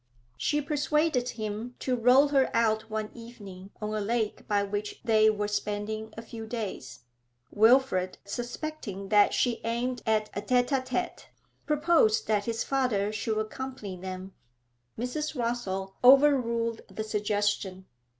She 0.35 0.63
persuaded 0.63 1.29
him 1.29 1.75
to 1.77 1.95
row 1.95 2.27
her 2.29 2.47
cut 2.51 2.89
one 2.89 3.11
evening 3.13 3.69
on 3.79 3.93
a 3.93 4.01
lake 4.01 4.47
by 4.47 4.63
which 4.63 4.99
they 5.05 5.29
were 5.29 5.47
spending 5.47 6.11
a 6.17 6.23
few 6.23 6.47
days. 6.47 7.01
Wilfrid, 7.51 8.17
suspecting 8.25 9.09
that 9.09 9.31
she 9.35 9.61
aimed 9.63 10.01
at 10.07 10.31
a 10.33 10.41
tete 10.41 10.71
a 10.71 10.81
tete, 10.81 11.29
proposed 11.67 12.25
that 12.25 12.45
his 12.45 12.63
father 12.63 13.13
should 13.13 13.37
accompany 13.37 13.95
them. 13.95 14.33
Mrs. 14.97 15.35
Rossall 15.35 15.93
overruled 16.03 16.81
the 16.87 17.03
suggestion. 17.03 17.85